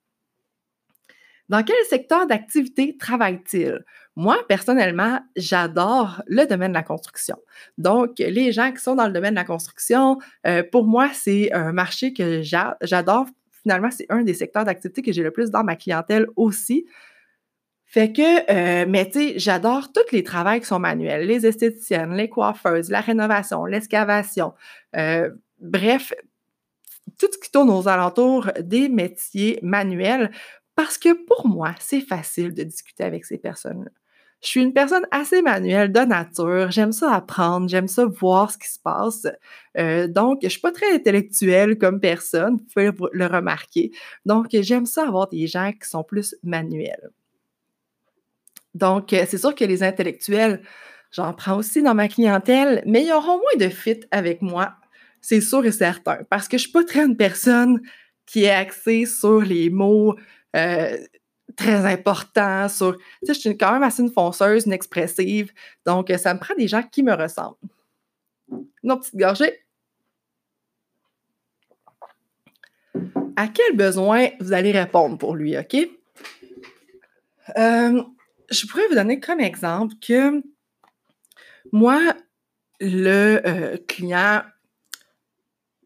Dans 1.48 1.64
quel 1.64 1.76
secteur 1.90 2.26
d'activité 2.26 2.96
travaille-t-il? 2.96 3.84
Moi, 4.14 4.38
personnellement, 4.48 5.20
j'adore 5.36 6.22
le 6.26 6.46
domaine 6.46 6.70
de 6.70 6.76
la 6.76 6.82
construction. 6.82 7.36
Donc, 7.76 8.18
les 8.18 8.52
gens 8.52 8.72
qui 8.72 8.80
sont 8.80 8.94
dans 8.94 9.06
le 9.06 9.12
domaine 9.12 9.34
de 9.34 9.38
la 9.38 9.44
construction, 9.44 10.18
euh, 10.46 10.62
pour 10.70 10.86
moi, 10.86 11.10
c'est 11.12 11.52
un 11.52 11.72
marché 11.72 12.12
que 12.12 12.40
j'adore. 12.42 13.26
Finalement, 13.62 13.90
c'est 13.90 14.06
un 14.08 14.22
des 14.22 14.34
secteurs 14.34 14.64
d'activité 14.64 15.02
que 15.02 15.12
j'ai 15.12 15.22
le 15.22 15.30
plus 15.30 15.50
dans 15.50 15.64
ma 15.64 15.76
clientèle 15.76 16.26
aussi. 16.36 16.86
Fait 17.92 18.10
que, 18.10 18.50
euh, 18.50 18.86
mais 18.88 19.10
tu 19.10 19.18
sais, 19.18 19.38
j'adore 19.38 19.92
tous 19.92 20.12
les 20.12 20.22
travaux 20.22 20.58
qui 20.58 20.64
sont 20.64 20.78
manuels, 20.78 21.26
les 21.26 21.44
esthéticiennes, 21.46 22.14
les 22.14 22.30
coiffeuses, 22.30 22.88
la 22.90 23.02
rénovation, 23.02 23.66
l'excavation, 23.66 24.54
euh, 24.96 25.30
bref, 25.60 26.14
tout 27.18 27.28
ce 27.30 27.38
qui 27.38 27.50
tourne 27.50 27.68
aux 27.70 27.88
alentours 27.88 28.50
des 28.60 28.88
métiers 28.88 29.58
manuels, 29.62 30.30
parce 30.74 30.96
que 30.96 31.12
pour 31.26 31.46
moi, 31.46 31.74
c'est 31.80 32.00
facile 32.00 32.54
de 32.54 32.62
discuter 32.62 33.04
avec 33.04 33.26
ces 33.26 33.36
personnes-là. 33.36 33.90
Je 34.42 34.48
suis 34.48 34.62
une 34.62 34.72
personne 34.72 35.06
assez 35.10 35.42
manuelle 35.42 35.92
de 35.92 36.00
nature, 36.00 36.70
j'aime 36.70 36.92
ça 36.92 37.12
apprendre, 37.14 37.68
j'aime 37.68 37.88
ça 37.88 38.06
voir 38.06 38.50
ce 38.50 38.58
qui 38.58 38.68
se 38.68 38.80
passe. 38.80 39.26
Euh, 39.78 40.08
donc, 40.08 40.40
je 40.42 40.48
suis 40.48 40.60
pas 40.60 40.72
très 40.72 40.94
intellectuelle 40.94 41.76
comme 41.78 42.00
personne, 42.00 42.56
vous 42.56 42.64
pouvez 42.90 43.08
le 43.12 43.26
remarquer. 43.26 43.92
Donc, 44.24 44.46
j'aime 44.50 44.86
ça 44.86 45.06
avoir 45.06 45.28
des 45.28 45.46
gens 45.46 45.72
qui 45.72 45.88
sont 45.88 46.02
plus 46.04 46.34
manuels. 46.42 47.10
Donc, 48.74 49.12
euh, 49.12 49.24
c'est 49.28 49.38
sûr 49.38 49.54
que 49.54 49.64
les 49.64 49.82
intellectuels, 49.82 50.62
j'en 51.10 51.32
prends 51.32 51.56
aussi 51.56 51.82
dans 51.82 51.94
ma 51.94 52.08
clientèle, 52.08 52.82
mais 52.86 53.04
ils 53.04 53.12
auront 53.12 53.38
moins 53.38 53.56
de 53.58 53.68
fit 53.68 54.00
avec 54.10 54.42
moi, 54.42 54.74
c'est 55.20 55.40
sûr 55.40 55.64
et 55.64 55.72
certain, 55.72 56.18
parce 56.30 56.48
que 56.48 56.56
je 56.56 56.62
suis 56.62 56.72
pas 56.72 56.84
très 56.84 57.04
une 57.04 57.16
personne 57.16 57.80
qui 58.26 58.44
est 58.44 58.50
axée 58.50 59.04
sur 59.06 59.40
les 59.40 59.70
mots 59.70 60.16
euh, 60.56 60.96
très 61.56 61.86
importants, 61.86 62.68
sur... 62.68 62.96
Tu 62.96 63.04
sais, 63.24 63.34
je 63.34 63.40
suis 63.40 63.58
quand 63.58 63.72
même 63.72 63.82
assez 63.82 64.02
une 64.02 64.10
fonceuse, 64.10 64.66
une 64.66 64.72
expressive, 64.72 65.52
donc 65.84 66.10
euh, 66.10 66.18
ça 66.18 66.32
me 66.34 66.40
prend 66.40 66.54
des 66.54 66.68
gens 66.68 66.82
qui 66.82 67.02
me 67.02 67.14
ressemblent. 67.14 67.56
Une 68.82 68.98
petite 68.98 69.16
gorgée. 69.16 69.60
À 73.36 73.48
quel 73.48 73.76
besoin 73.76 74.28
vous 74.40 74.52
allez 74.52 74.72
répondre 74.72 75.16
pour 75.18 75.34
lui, 75.34 75.56
OK? 75.56 75.76
Euh, 77.56 78.02
je 78.52 78.66
pourrais 78.66 78.86
vous 78.88 78.94
donner 78.94 79.20
comme 79.20 79.40
exemple 79.40 79.94
que 80.00 80.42
moi, 81.72 82.00
le 82.80 83.40
euh, 83.46 83.76
client 83.88 84.42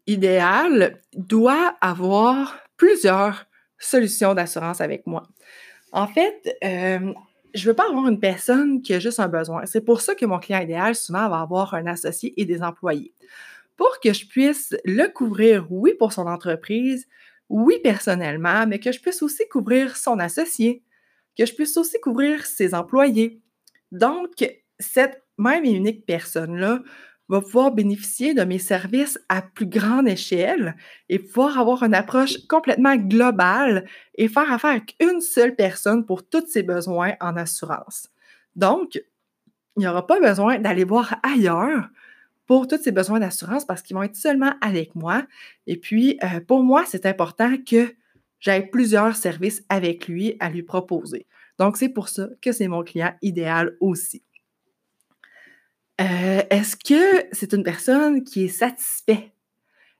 idéal 0.05 1.01
doit 1.13 1.75
avoir 1.81 2.57
plusieurs 2.77 3.45
solutions 3.77 4.33
d'assurance 4.33 4.81
avec 4.81 5.05
moi. 5.05 5.23
En 5.91 6.07
fait, 6.07 6.57
euh, 6.63 7.13
je 7.53 7.61
ne 7.63 7.71
veux 7.71 7.75
pas 7.75 7.87
avoir 7.89 8.07
une 8.07 8.19
personne 8.19 8.81
qui 8.81 8.93
a 8.93 8.99
juste 8.99 9.19
un 9.19 9.27
besoin. 9.27 9.65
C'est 9.65 9.81
pour 9.81 10.01
ça 10.01 10.15
que 10.15 10.25
mon 10.25 10.39
client 10.39 10.59
idéal, 10.59 10.95
souvent, 10.95 11.29
va 11.29 11.41
avoir 11.41 11.73
un 11.73 11.85
associé 11.87 12.33
et 12.39 12.45
des 12.45 12.61
employés. 12.61 13.13
Pour 13.75 13.99
que 14.03 14.11
je 14.11 14.25
puisse 14.27 14.75
le 14.85 15.07
couvrir, 15.07 15.67
oui, 15.69 15.93
pour 15.97 16.11
son 16.11 16.25
entreprise, 16.25 17.07
oui, 17.49 17.75
personnellement, 17.83 18.65
mais 18.67 18.79
que 18.79 18.91
je 18.91 18.99
puisse 18.99 19.21
aussi 19.21 19.47
couvrir 19.49 19.95
son 19.95 20.19
associé, 20.19 20.83
que 21.37 21.45
je 21.45 21.53
puisse 21.53 21.77
aussi 21.77 21.99
couvrir 21.99 22.45
ses 22.45 22.73
employés. 22.73 23.41
Donc, 23.91 24.31
cette 24.79 25.23
même 25.37 25.65
et 25.65 25.71
unique 25.71 26.05
personne-là 26.05 26.81
va 27.29 27.41
pouvoir 27.41 27.71
bénéficier 27.71 28.33
de 28.33 28.43
mes 28.43 28.59
services 28.59 29.19
à 29.27 29.41
plus 29.41 29.65
grande 29.65 30.07
échelle 30.07 30.75
et 31.09 31.19
pouvoir 31.19 31.59
avoir 31.59 31.83
une 31.83 31.93
approche 31.93 32.37
complètement 32.47 32.95
globale 32.95 33.85
et 34.15 34.29
faire 34.29 34.51
affaire 34.51 34.71
avec 34.71 34.95
une 34.99 35.19
seule 35.19 35.55
personne 35.55 36.05
pour 36.05 36.27
tous 36.27 36.47
ses 36.47 36.63
besoins 36.63 37.13
en 37.19 37.35
assurance. 37.35 38.09
Donc, 38.55 39.01
il 39.75 39.81
n'y 39.81 39.87
aura 39.87 40.07
pas 40.07 40.19
besoin 40.19 40.57
d'aller 40.57 40.85
voir 40.85 41.19
ailleurs 41.21 41.89
pour 42.47 42.67
tous 42.67 42.81
ses 42.81 42.91
besoins 42.91 43.19
d'assurance 43.19 43.65
parce 43.65 43.81
qu'ils 43.81 43.95
vont 43.95 44.03
être 44.03 44.15
seulement 44.15 44.53
avec 44.61 44.95
moi. 44.95 45.23
Et 45.67 45.77
puis, 45.77 46.17
euh, 46.23 46.39
pour 46.39 46.63
moi, 46.63 46.83
c'est 46.87 47.05
important 47.05 47.55
que 47.57 47.93
j'ai 48.39 48.61
plusieurs 48.61 49.15
services 49.15 49.63
avec 49.69 50.07
lui 50.07 50.35
à 50.39 50.49
lui 50.49 50.63
proposer. 50.63 51.25
Donc, 51.59 51.77
c'est 51.77 51.89
pour 51.89 52.09
ça 52.09 52.27
que 52.41 52.51
c'est 52.51 52.67
mon 52.67 52.83
client 52.83 53.13
idéal 53.21 53.75
aussi. 53.79 54.23
Euh, 55.99 56.43
est-ce 56.49 56.75
que 56.75 57.25
c'est 57.31 57.53
une 57.53 57.63
personne 57.63 58.23
qui 58.23 58.45
est 58.45 58.49
satisfaite? 58.49 59.31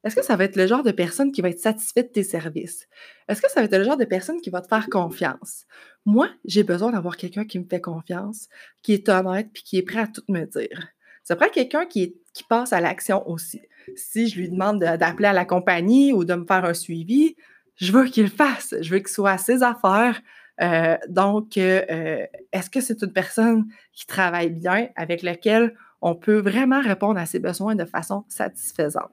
Est-ce 0.04 0.16
que 0.16 0.24
ça 0.24 0.36
va 0.36 0.44
être 0.44 0.56
le 0.56 0.68
genre 0.68 0.84
de 0.84 0.92
personne 0.92 1.32
qui 1.32 1.42
va 1.42 1.50
être 1.50 1.60
satisfaite 1.60 2.10
de 2.10 2.12
tes 2.14 2.24
services? 2.24 2.88
Est-ce 3.28 3.42
que 3.42 3.50
ça 3.50 3.62
va 3.62 3.66
être 3.66 3.78
le 3.78 3.84
genre 3.84 3.98
de 3.98 4.06
personne 4.06 4.40
qui 4.40 4.52
va 4.52 4.62
te 4.62 4.68
faire 4.68 4.88
confiance? 4.90 5.66
Moi, 6.06 6.30
j'ai 6.46 6.64
besoin 6.64 6.92
d'avoir 6.92 7.18
quelqu'un 7.18 7.46
qui 7.46 7.58
me 7.58 7.66
fait 7.66 7.82
confiance, 7.82 8.48
qui 8.84 8.94
est 8.94 9.10
honnête 9.10 9.50
puis 9.52 9.64
qui 9.64 9.78
est 9.78 9.82
prêt 9.82 10.00
à 10.00 10.08
tout 10.08 10.22
me 10.30 10.46
dire. 10.46 10.88
Ça 11.24 11.36
prend 11.36 11.50
quelqu'un 11.50 11.86
qui 11.88 12.16
passe 12.48 12.72
à 12.72 12.80
l'action 12.80 13.28
aussi. 13.28 13.60
Si 13.96 14.30
je 14.30 14.40
lui 14.40 14.50
demande 14.50 14.80
d'appeler 14.80 15.28
à 15.28 15.34
la 15.34 15.46
compagnie 15.46 16.14
ou 16.14 16.24
de 16.24 16.36
me 16.36 16.46
faire 16.46 16.64
un 16.64 16.74
suivi, 16.74 17.36
je 17.78 17.92
veux 17.92 18.06
qu'il 18.06 18.30
fasse. 18.30 18.76
Je 18.82 18.92
veux 18.92 19.00
qu'il 19.00 19.08
soit 19.08 19.32
à 19.32 19.38
ses 19.38 19.64
affaires. 19.64 20.22
Euh, 20.62 20.98
donc, 21.08 21.58
euh, 21.58 21.84
euh, 21.90 22.26
est-ce 22.52 22.70
que 22.70 22.82
c'est 22.82 23.02
une 23.04 23.14
personne 23.14 23.68
qui 23.94 24.08
travaille 24.08 24.50
bien, 24.50 24.90
avec 24.96 25.22
laquelle 25.22 25.76
on 26.02 26.16
peut 26.16 26.40
vraiment 26.40 26.82
répondre 26.82 27.20
à 27.20 27.26
ses 27.26 27.40
besoins 27.40 27.76
de 27.76 27.86
façon 27.86 28.26
satisfaisante? 28.28 29.12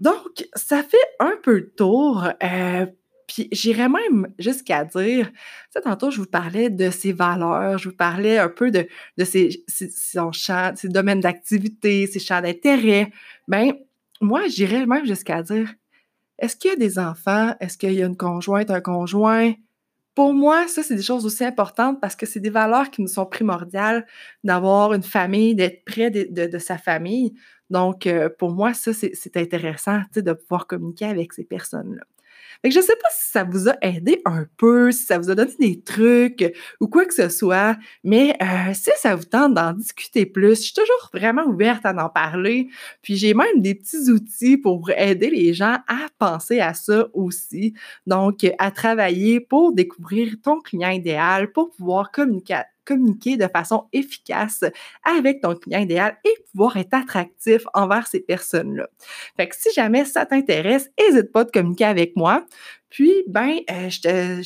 Donc, 0.00 0.48
ça 0.54 0.82
fait 0.82 0.96
un 1.20 1.34
peu 1.42 1.56
le 1.56 1.70
tour. 1.70 2.26
Puis 3.28 3.48
j'irais 3.52 3.88
même 3.88 4.28
jusqu'à 4.38 4.84
dire, 4.84 5.30
tu 5.30 5.38
sais, 5.70 5.80
tantôt, 5.80 6.10
je 6.10 6.18
vous 6.18 6.26
parlais 6.26 6.70
de 6.70 6.90
ses 6.90 7.12
valeurs, 7.12 7.78
je 7.78 7.88
vous 7.88 7.94
parlais 7.94 8.38
un 8.38 8.48
peu 8.48 8.70
de, 8.70 8.88
de 9.16 9.24
ses, 9.24 9.64
champ, 10.32 10.72
ses 10.74 10.88
domaines 10.88 11.20
d'activité, 11.20 12.06
ses 12.08 12.18
champs 12.18 12.40
d'intérêt. 12.40 13.12
Bien, 13.46 13.72
moi, 14.20 14.48
j'irais 14.48 14.86
même 14.86 15.06
jusqu'à 15.06 15.42
dire, 15.42 15.72
est-ce 16.42 16.56
qu'il 16.56 16.70
y 16.70 16.74
a 16.74 16.76
des 16.76 16.98
enfants? 16.98 17.54
Est-ce 17.60 17.78
qu'il 17.78 17.92
y 17.92 18.02
a 18.02 18.06
une 18.06 18.16
conjointe, 18.16 18.70
un 18.70 18.80
conjoint? 18.80 19.54
Pour 20.14 20.34
moi, 20.34 20.66
ça, 20.68 20.82
c'est 20.82 20.96
des 20.96 21.02
choses 21.02 21.24
aussi 21.24 21.44
importantes 21.44 22.00
parce 22.00 22.16
que 22.16 22.26
c'est 22.26 22.40
des 22.40 22.50
valeurs 22.50 22.90
qui 22.90 23.00
nous 23.00 23.08
sont 23.08 23.24
primordiales 23.24 24.06
d'avoir 24.44 24.92
une 24.92 25.04
famille, 25.04 25.54
d'être 25.54 25.84
près 25.84 26.10
de, 26.10 26.58
sa 26.58 26.76
famille. 26.76 27.32
Donc, 27.70 28.06
euh, 28.06 28.28
pour 28.38 28.50
moi, 28.50 28.74
ça, 28.74 28.92
c'est 28.92 29.36
intéressant 29.36 30.00
de 30.14 30.32
pouvoir 30.32 30.66
communiquer 30.66 31.06
avec 31.06 31.32
ces 31.32 31.44
personnes-là. 31.44 32.02
Fait 32.62 32.68
que 32.68 32.74
je 32.74 32.80
sais 32.80 32.96
pas 32.96 33.08
si 33.10 33.30
ça 33.30 33.44
vous 33.44 33.68
a 33.68 33.74
aidé 33.82 34.22
un 34.24 34.46
peu, 34.56 34.92
si 34.92 35.04
ça 35.04 35.18
vous 35.18 35.30
a 35.30 35.34
donné 35.34 35.52
des 35.58 35.82
trucs 35.82 36.54
ou 36.80 36.86
quoi 36.86 37.04
que 37.04 37.14
ce 37.14 37.28
soit, 37.28 37.76
mais 38.04 38.36
euh, 38.40 38.72
si 38.72 38.90
ça 38.96 39.16
vous 39.16 39.24
tente 39.24 39.54
d'en 39.54 39.72
discuter 39.72 40.26
plus, 40.26 40.56
je 40.56 40.62
suis 40.62 40.74
toujours 40.74 41.10
vraiment 41.12 41.44
ouverte 41.44 41.84
à 41.84 41.92
en 41.92 42.08
parler. 42.08 42.68
Puis 43.02 43.16
j'ai 43.16 43.34
même 43.34 43.60
des 43.60 43.74
petits 43.74 44.10
outils 44.10 44.56
pour 44.56 44.90
aider 44.90 45.30
les 45.30 45.54
gens 45.54 45.78
à 45.88 46.06
penser 46.18 46.60
à 46.60 46.74
ça 46.74 47.08
aussi. 47.12 47.74
Donc, 48.06 48.46
à 48.58 48.70
travailler 48.70 49.40
pour 49.40 49.72
découvrir 49.72 50.34
ton 50.42 50.60
client 50.60 50.90
idéal, 50.90 51.52
pour 51.52 51.70
pouvoir 51.70 52.10
communiquer 52.12 52.62
communiquer 52.84 53.36
de 53.36 53.46
façon 53.48 53.88
efficace 53.92 54.64
avec 55.04 55.40
ton 55.40 55.54
client 55.54 55.80
idéal 55.80 56.18
et 56.24 56.34
pouvoir 56.50 56.76
être 56.76 56.94
attractif 56.94 57.62
envers 57.74 58.06
ces 58.06 58.20
personnes-là. 58.20 58.88
Fait 59.36 59.48
que 59.48 59.56
si 59.56 59.72
jamais 59.72 60.04
ça 60.04 60.26
t'intéresse, 60.26 60.90
n'hésite 60.98 61.32
pas 61.32 61.44
de 61.44 61.50
communiquer 61.50 61.84
avec 61.84 62.16
moi. 62.16 62.44
Puis, 62.90 63.24
ben, 63.26 63.58
euh, 63.70 63.88
je 63.88 64.00
te, 64.00 64.42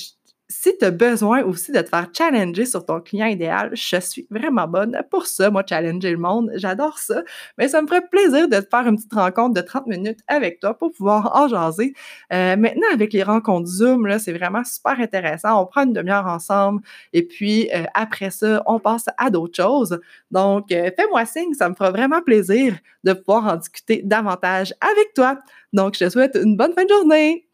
si 0.49 0.77
tu 0.79 0.85
as 0.85 0.91
besoin 0.91 1.43
aussi 1.43 1.73
de 1.73 1.81
te 1.81 1.89
faire 1.89 2.09
challenger 2.17 2.67
sur 2.67 2.85
ton 2.85 3.01
client 3.01 3.27
idéal, 3.27 3.71
je 3.73 4.01
suis 4.01 4.27
vraiment 4.31 4.69
bonne 4.69 4.97
pour 5.11 5.27
ça, 5.27 5.51
moi, 5.51 5.65
challenger 5.69 6.11
le 6.11 6.19
monde. 6.19 6.53
J'adore 6.55 6.99
ça. 6.99 7.23
Mais 7.59 7.69
ça 7.69 7.83
me 7.83 7.87
ferait 7.87 8.07
plaisir 8.07 8.49
de 8.49 8.57
te 8.57 8.69
faire 8.69 8.87
une 8.87 8.97
petite 8.97 9.13
rencontre 9.13 9.55
de 9.55 9.61
30 9.61 9.87
minutes 9.87 10.21
avec 10.29 10.61
toi 10.61 10.79
pour 10.79 10.93
pouvoir 10.93 11.33
en 11.35 11.49
jaser. 11.49 11.95
Euh, 12.33 12.57
maintenant, 12.57 12.87
avec 12.93 13.13
les 13.13 13.25
rencontres 13.25 13.67
Zoom, 13.67 14.19
c'est 14.19 14.33
vraiment 14.33 14.63
super 14.65 15.01
intéressant. 15.01 15.61
On 15.61 15.67
prend 15.67 15.85
une 15.85 15.93
demi-heure 15.93 16.27
ensemble 16.27 16.83
et 17.13 17.27
puis 17.27 17.69
euh, 17.75 17.85
après 17.95 18.31
ça, 18.31 18.63
on 18.67 18.79
passe 18.79 19.07
à 19.19 19.31
d'autres 19.31 19.57
choses. 19.57 19.99
Donc, 20.31 20.71
euh, 20.71 20.91
fais-moi 20.97 21.25
signe, 21.27 21.55
ça 21.55 21.69
me 21.69 21.75
fera 21.75 21.91
vraiment 21.91 22.23
plaisir 22.23 22.75
de 23.05 23.13
pouvoir 23.13 23.47
en 23.47 23.57
discuter 23.57 24.03
davantage 24.05 24.75
avec 24.81 25.13
toi. 25.15 25.39
Donc, 25.73 25.95
je 25.95 26.05
te 26.05 26.11
souhaite 26.11 26.39
une 26.41 26.57
bonne 26.57 26.73
fin 26.73 26.85
de 26.85 26.89
journée. 26.91 27.46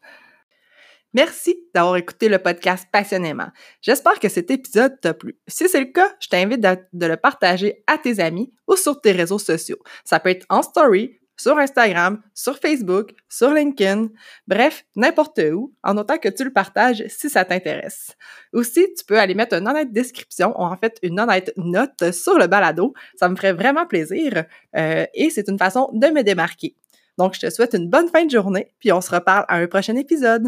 Merci 1.13 1.55
d'avoir 1.75 1.97
écouté 1.97 2.27
le 2.27 2.39
podcast 2.39 2.87
passionnément. 2.91 3.47
J'espère 3.81 4.19
que 4.19 4.29
cet 4.29 4.49
épisode 4.49 4.99
t'a 4.99 5.13
plu. 5.13 5.37
Si 5.47 5.69
c'est 5.69 5.79
le 5.79 5.91
cas, 5.91 6.11
je 6.19 6.27
t'invite 6.27 6.59
de 6.59 7.05
le 7.05 7.17
partager 7.17 7.83
à 7.85 7.99
tes 7.99 8.19
amis 8.19 8.51
ou 8.67 8.75
sur 8.75 8.99
tes 8.99 9.11
réseaux 9.11 9.37
sociaux. 9.37 9.77
Ça 10.03 10.19
peut 10.19 10.29
être 10.29 10.45
en 10.49 10.63
story, 10.63 11.19
sur 11.37 11.57
Instagram, 11.57 12.21
sur 12.33 12.57
Facebook, 12.57 13.13
sur 13.29 13.53
LinkedIn, 13.53 14.09
bref, 14.47 14.85
n'importe 14.95 15.39
où, 15.51 15.73
en 15.83 15.97
autant 15.97 16.17
que 16.17 16.29
tu 16.29 16.43
le 16.43 16.53
partages 16.53 17.03
si 17.09 17.29
ça 17.29 17.43
t'intéresse. 17.45 18.15
Aussi, 18.53 18.87
tu 18.97 19.05
peux 19.05 19.19
aller 19.19 19.35
mettre 19.35 19.55
une 19.55 19.67
honnête 19.67 19.91
description 19.91 20.59
ou 20.59 20.63
en 20.63 20.77
fait 20.77 20.97
une 21.03 21.19
honnête 21.19 21.51
note 21.57 22.11
sur 22.11 22.37
le 22.37 22.47
balado. 22.47 22.93
Ça 23.19 23.29
me 23.29 23.35
ferait 23.35 23.53
vraiment 23.53 23.85
plaisir 23.85 24.45
euh, 24.75 25.05
et 25.13 25.29
c'est 25.29 25.47
une 25.47 25.59
façon 25.59 25.89
de 25.93 26.07
me 26.07 26.23
démarquer. 26.23 26.75
Donc, 27.17 27.35
je 27.35 27.41
te 27.41 27.49
souhaite 27.49 27.73
une 27.75 27.89
bonne 27.89 28.09
fin 28.09 28.25
de 28.25 28.31
journée, 28.31 28.73
puis 28.79 28.91
on 28.91 29.01
se 29.01 29.11
reparle 29.11 29.45
à 29.47 29.57
un 29.57 29.67
prochain 29.67 29.95
épisode. 29.95 30.47